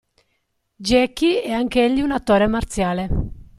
Jacky 0.77 1.35
è 1.41 1.51
anch'egli 1.51 2.01
un 2.01 2.09
attore 2.11 2.47
marziale. 2.47 3.09